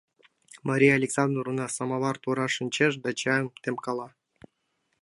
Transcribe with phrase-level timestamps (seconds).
[0.67, 4.07] Мария Александровна самовар тураш шинчеш да чайым темкала.